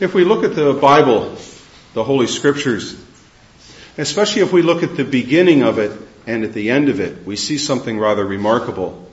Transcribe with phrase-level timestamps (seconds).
[0.00, 1.36] If we look at the Bible,
[1.94, 2.96] the Holy Scriptures,
[3.96, 5.90] especially if we look at the beginning of it
[6.24, 9.10] and at the end of it, we see something rather remarkable.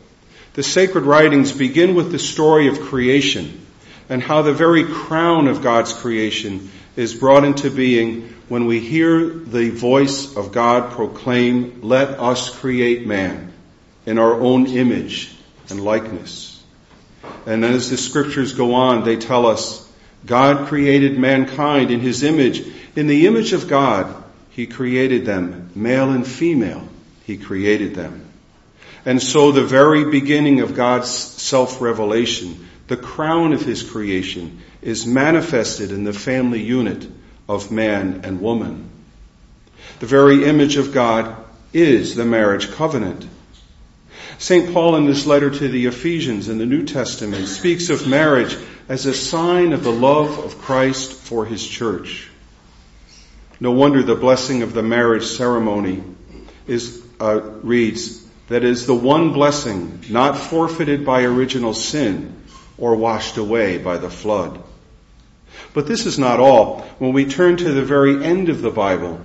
[0.53, 3.65] The sacred writings begin with the story of creation
[4.09, 9.27] and how the very crown of God's creation is brought into being when we hear
[9.27, 13.51] the voice of God proclaim, let us create man
[14.05, 15.33] in our own image
[15.71, 16.63] and likeness.
[17.47, 19.84] And as the scriptures go on, they tell us
[20.25, 22.65] God created mankind in his image.
[22.95, 26.87] In the image of God, he created them, male and female,
[27.25, 28.25] he created them.
[29.05, 35.91] And so the very beginning of God's self-revelation, the crown of his creation, is manifested
[35.91, 37.07] in the family unit
[37.47, 38.89] of man and woman.
[39.99, 41.35] The very image of God
[41.73, 43.27] is the marriage covenant.
[44.37, 44.73] St.
[44.73, 48.57] Paul in this letter to the Ephesians in the New Testament speaks of marriage
[48.87, 52.29] as a sign of the love of Christ for his church.
[53.59, 56.03] No wonder the blessing of the marriage ceremony
[56.67, 62.43] is, uh, reads, that is the one blessing not forfeited by original sin
[62.77, 64.61] or washed away by the flood.
[65.73, 66.81] But this is not all.
[66.99, 69.21] When we turn to the very end of the Bible,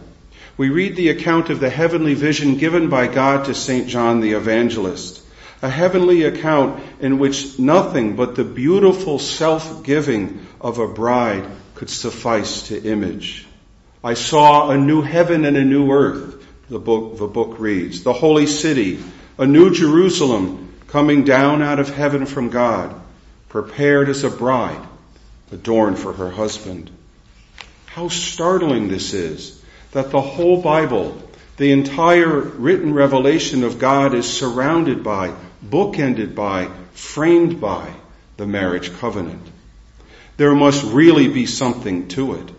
[0.56, 3.88] we read the account of the heavenly vision given by God to St.
[3.88, 5.22] John the Evangelist.
[5.62, 11.44] A heavenly account in which nothing but the beautiful self-giving of a bride
[11.74, 13.46] could suffice to image.
[14.02, 18.02] I saw a new heaven and a new earth, the book, the book reads.
[18.02, 19.00] The holy city,
[19.38, 22.98] a new Jerusalem coming down out of heaven from God,
[23.50, 24.86] prepared as a bride
[25.52, 26.90] adorned for her husband.
[27.86, 29.60] How startling this is
[29.92, 31.20] that the whole Bible,
[31.56, 37.92] the entire written revelation of God is surrounded by, bookended by, framed by
[38.36, 39.42] the marriage covenant.
[40.36, 42.50] There must really be something to it.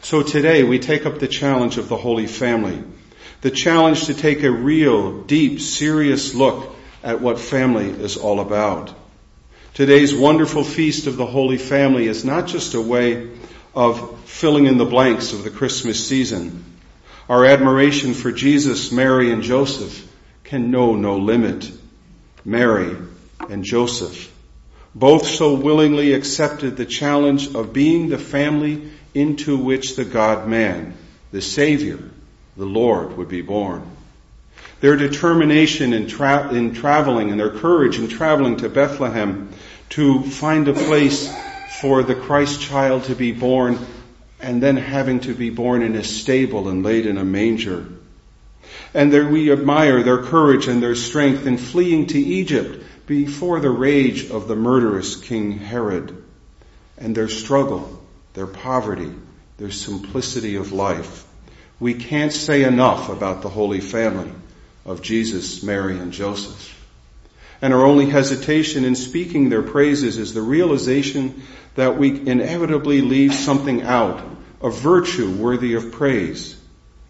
[0.00, 2.82] So today we take up the challenge of the Holy Family,
[3.40, 8.94] the challenge to take a real, deep, serious look at what family is all about.
[9.74, 13.30] Today's wonderful feast of the Holy Family is not just a way
[13.74, 16.64] of filling in the blanks of the Christmas season.
[17.28, 20.10] Our admiration for Jesus, Mary, and Joseph
[20.44, 21.70] can know no limit.
[22.46, 22.96] Mary
[23.50, 24.32] and Joseph
[24.94, 30.94] both so willingly accepted the challenge of being the family into which the God man,
[31.32, 31.98] the Savior,
[32.56, 33.82] the Lord would be born.
[34.80, 39.50] Their determination in, tra- in traveling and their courage in traveling to Bethlehem
[39.90, 41.30] to find a place
[41.80, 43.78] for the Christ child to be born
[44.40, 47.86] and then having to be born in a stable and laid in a manger.
[48.96, 53.68] And there we admire their courage and their strength in fleeing to Egypt before the
[53.68, 56.24] rage of the murderous King Herod
[56.96, 58.02] and their struggle,
[58.32, 59.12] their poverty,
[59.58, 61.26] their simplicity of life.
[61.78, 64.32] We can't say enough about the Holy Family
[64.86, 66.72] of Jesus, Mary, and Joseph.
[67.60, 71.42] And our only hesitation in speaking their praises is the realization
[71.74, 74.24] that we inevitably leave something out,
[74.62, 76.56] a virtue worthy of praise,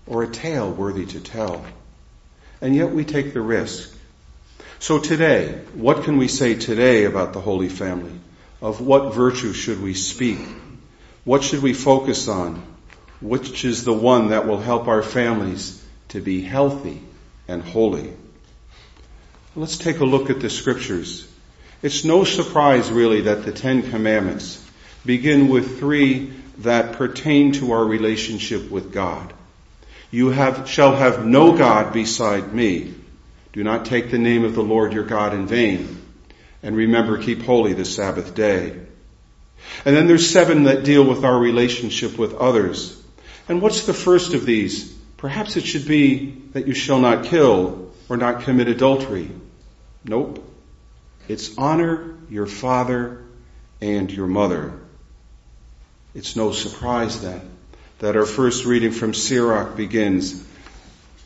[0.07, 1.65] or a tale worthy to tell.
[2.61, 3.95] And yet we take the risk.
[4.79, 8.19] So today, what can we say today about the Holy Family?
[8.63, 10.39] Of what virtue should we speak?
[11.25, 12.63] What should we focus on?
[13.21, 17.01] Which is the one that will help our families to be healthy
[17.49, 18.13] and holy?
[19.55, 21.27] Let's take a look at the scriptures.
[21.83, 24.63] It's no surprise really that the Ten Commandments
[25.05, 29.33] begin with three that pertain to our relationship with God.
[30.11, 32.95] You have, shall have no God beside me.
[33.53, 36.03] Do not take the name of the Lord your God in vain.
[36.63, 38.79] And remember, keep holy the Sabbath day.
[39.85, 43.03] And then there's seven that deal with our relationship with others.
[43.49, 44.93] And what's the first of these?
[45.17, 49.31] Perhaps it should be that you shall not kill or not commit adultery.
[50.05, 50.45] Nope.
[51.29, 53.25] It's honor your father
[53.81, 54.73] and your mother.
[56.15, 57.56] It's no surprise then
[57.99, 60.45] that our first reading from Sirach begins,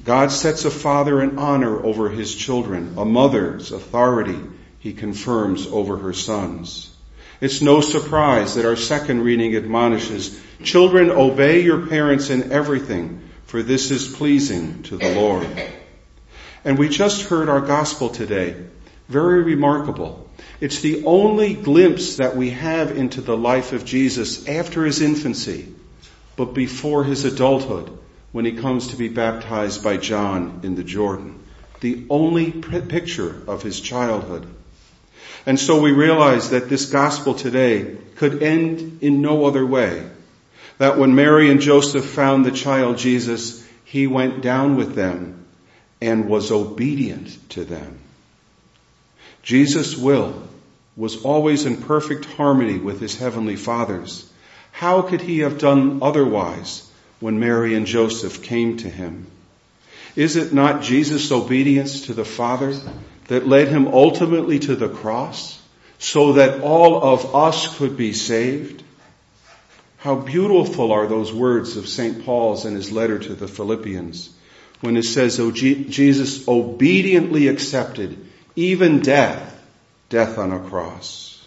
[0.05, 4.39] God sets a father in honor over his children, a mother's authority
[4.79, 6.95] he confirms over her sons.
[7.41, 13.63] It's no surprise that our second reading admonishes, children obey your parents in everything, for
[13.63, 15.47] this is pleasing to the Lord.
[16.65, 18.57] And we just heard our gospel today.
[19.09, 20.29] Very remarkable.
[20.61, 25.75] It's the only glimpse that we have into the life of Jesus after his infancy,
[26.41, 27.99] but before his adulthood,
[28.33, 31.39] when he comes to be baptized by John in the Jordan.
[31.81, 34.47] The only picture of his childhood.
[35.45, 40.09] And so we realize that this gospel today could end in no other way.
[40.79, 45.45] That when Mary and Joseph found the child Jesus, he went down with them
[46.01, 47.99] and was obedient to them.
[49.43, 50.49] Jesus' will
[50.97, 54.30] was always in perfect harmony with his heavenly Father's.
[54.73, 56.89] How could he have done otherwise
[57.21, 59.27] when Mary and Joseph came to him?
[60.17, 62.75] Is it not Jesus' obedience to the Father
[63.29, 65.61] that led him ultimately to the cross
[65.99, 68.83] so that all of us could be saved?
[69.99, 72.25] How beautiful are those words of St.
[72.25, 74.31] Paul's in his letter to the Philippians
[74.81, 78.27] when it says, oh, Jesus obediently accepted
[78.57, 79.63] even death,
[80.09, 81.47] death on a cross.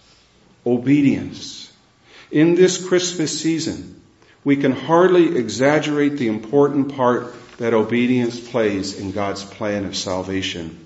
[0.65, 1.62] Obedience.
[2.33, 4.01] In this Christmas season,
[4.43, 10.79] we can hardly exaggerate the important part that obedience plays in God's plan of salvation.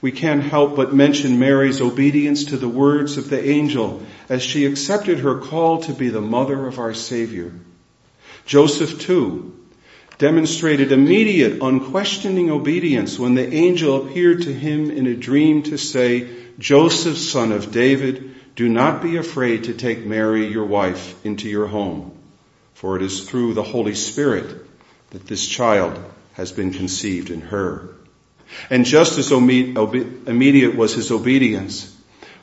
[0.00, 4.64] We can't help but mention Mary's obedience to the words of the angel as she
[4.64, 7.52] accepted her call to be the mother of our Savior.
[8.46, 9.54] Joseph too
[10.16, 16.26] demonstrated immediate, unquestioning obedience when the angel appeared to him in a dream to say,
[16.58, 21.66] Joseph, son of David, do not be afraid to take Mary, your wife, into your
[21.66, 22.16] home,
[22.74, 24.64] for it is through the Holy Spirit
[25.10, 25.98] that this child
[26.34, 27.88] has been conceived in her.
[28.70, 31.96] And just as immediate was his obedience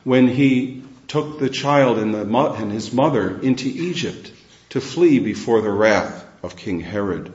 [0.03, 4.31] when he took the child and, the, and his mother into Egypt
[4.69, 7.31] to flee before the wrath of King Herod.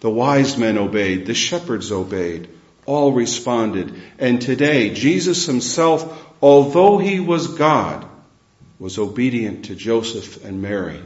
[0.00, 2.48] The wise men obeyed, the shepherds obeyed,
[2.86, 3.94] all responded.
[4.18, 8.06] And today, Jesus himself, although he was God,
[8.78, 11.00] was obedient to Joseph and Mary.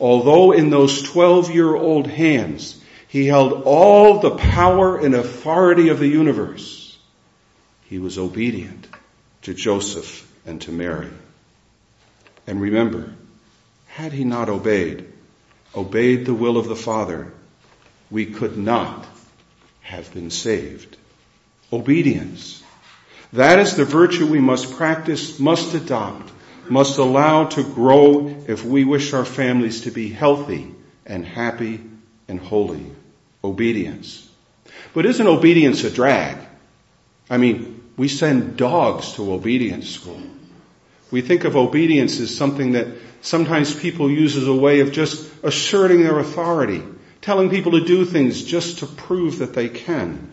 [0.00, 5.98] Although in those 12 year old hands he held all the power and authority of
[5.98, 6.98] the universe,
[7.84, 8.88] he was obedient
[9.42, 11.08] to Joseph and to Mary.
[12.46, 13.14] And remember,
[13.86, 15.06] had he not obeyed,
[15.74, 17.32] obeyed the will of the Father,
[18.10, 19.06] we could not
[19.86, 20.96] have been saved.
[21.72, 22.62] Obedience.
[23.32, 26.30] That is the virtue we must practice, must adopt,
[26.68, 30.74] must allow to grow if we wish our families to be healthy
[31.04, 31.80] and happy
[32.26, 32.84] and holy.
[33.44, 34.28] Obedience.
[34.92, 36.38] But isn't obedience a drag?
[37.30, 40.20] I mean, we send dogs to obedience school.
[41.12, 42.88] We think of obedience as something that
[43.20, 46.82] sometimes people use as a way of just asserting their authority,
[47.26, 50.32] telling people to do things just to prove that they can.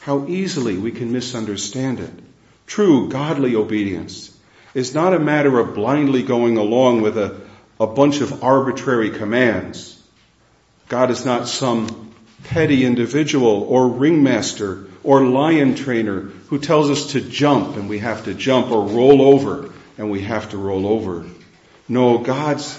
[0.00, 2.12] How easily we can misunderstand it.
[2.66, 4.36] True godly obedience
[4.74, 7.40] is not a matter of blindly going along with a,
[7.80, 9.98] a bunch of arbitrary commands.
[10.90, 12.12] God is not some
[12.44, 16.20] petty individual or ringmaster or lion trainer
[16.50, 20.20] who tells us to jump and we have to jump or roll over and we
[20.20, 21.24] have to roll over.
[21.88, 22.78] No, God's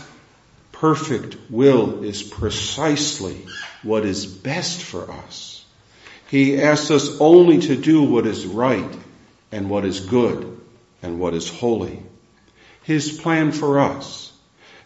[0.83, 3.37] perfect will is precisely
[3.83, 5.63] what is best for us.
[6.27, 8.93] He asks us only to do what is right
[9.49, 10.59] and what is good
[11.01, 12.03] and what is holy.
[12.81, 14.33] His plan for us,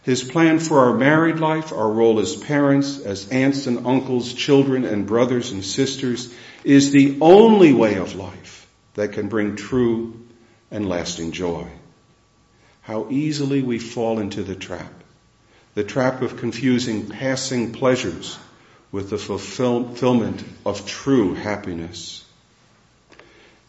[0.04, 4.84] His plan for our married life, our role as parents, as aunts and uncles, children
[4.84, 10.14] and brothers and sisters, is the only way of life that can bring true
[10.70, 11.66] and lasting joy.
[12.82, 14.97] How easily we fall into the trap.
[15.78, 18.36] The trap of confusing passing pleasures
[18.90, 22.24] with the fulfillment of true happiness.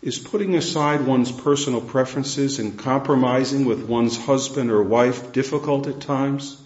[0.02, 6.02] Is putting aside one's personal preferences and compromising with one's husband or wife difficult at
[6.02, 6.60] times?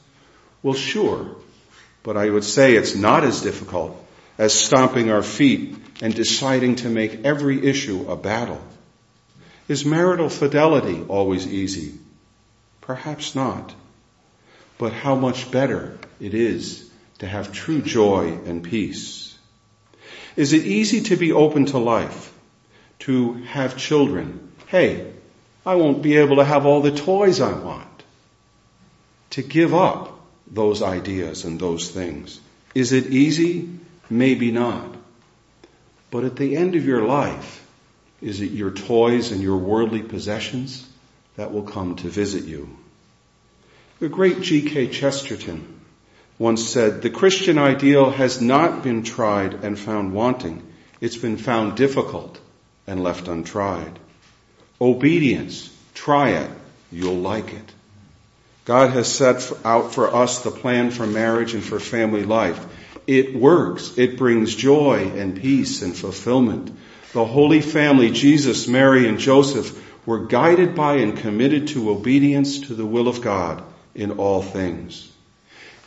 [0.61, 1.35] Well, sure.
[2.03, 4.01] But I would say it's not as difficult
[4.37, 8.61] as stomping our feet and deciding to make every issue a battle.
[9.67, 11.95] Is marital fidelity always easy?
[12.79, 13.75] Perhaps not.
[14.77, 16.89] But how much better it is
[17.19, 19.37] to have true joy and peace.
[20.35, 22.33] Is it easy to be open to life?
[23.03, 24.51] to have children.
[24.67, 25.11] Hey,
[25.65, 28.03] I won't be able to have all the toys I want.
[29.31, 32.39] To give up those ideas and those things.
[32.73, 33.69] Is it easy?
[34.09, 34.95] Maybe not.
[36.11, 37.67] But at the end of your life,
[38.21, 40.87] is it your toys and your worldly possessions
[41.35, 42.69] that will come to visit you?
[44.03, 44.87] The great G.K.
[44.87, 45.79] Chesterton
[46.37, 50.61] once said, the Christian ideal has not been tried and found wanting.
[50.99, 52.37] It's been found difficult
[52.85, 53.97] and left untried.
[54.81, 56.51] Obedience, try it,
[56.91, 57.71] you'll like it.
[58.65, 62.61] God has set out for us the plan for marriage and for family life.
[63.07, 63.97] It works.
[63.97, 66.77] It brings joy and peace and fulfillment.
[67.13, 72.75] The Holy Family, Jesus, Mary, and Joseph, we're guided by and committed to obedience to
[72.75, 73.63] the will of God
[73.95, 75.11] in all things.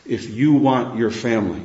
[0.04, 1.62] If you want your family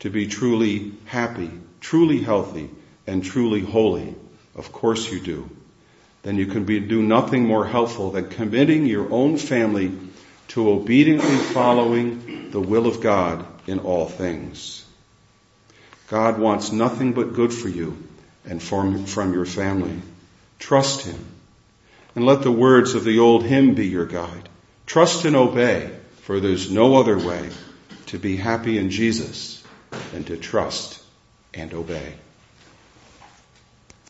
[0.00, 2.70] to be truly happy, truly healthy,
[3.06, 4.14] and truly holy,
[4.54, 5.48] of course you do,
[6.22, 9.92] then you can be, do nothing more helpful than committing your own family
[10.48, 14.84] to obediently following the will of God in all things.
[16.08, 17.96] God wants nothing but good for you
[18.44, 20.00] and from, from your family.
[20.58, 21.24] Trust Him.
[22.14, 24.48] And let the words of the old hymn be your guide.
[24.86, 25.90] Trust and obey,
[26.22, 27.50] for there's no other way
[28.06, 29.62] to be happy in Jesus
[30.12, 31.02] than to trust
[31.52, 32.14] and obey.